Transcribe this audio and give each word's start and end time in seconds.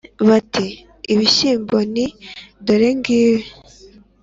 bati: 0.27 0.67
ibishyimbo, 1.13 1.75
nti: 1.91 2.05
dore 2.65 2.89
ngibi. 2.99 3.45